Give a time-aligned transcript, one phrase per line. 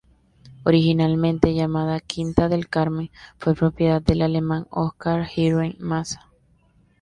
[0.63, 6.27] Originalmente llamada "Quinta del Carmen", fue propiedad del alemán Oscar Heeren Massa.